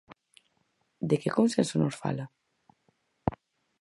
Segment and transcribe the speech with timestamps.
[1.09, 2.25] ¿De que consenso nos fala?